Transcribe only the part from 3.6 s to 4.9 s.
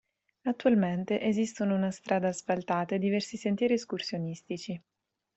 escursionistici.